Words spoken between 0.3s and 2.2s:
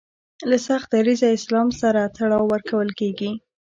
له سخت دریځه اسلام سره